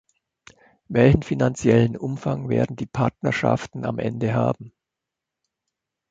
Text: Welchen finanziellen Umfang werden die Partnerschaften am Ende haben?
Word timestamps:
Welchen 0.87 1.21
finanziellen 1.21 1.95
Umfang 1.95 2.49
werden 2.49 2.75
die 2.75 2.87
Partnerschaften 2.87 3.85
am 3.85 3.99
Ende 3.99 4.33
haben? 4.33 4.73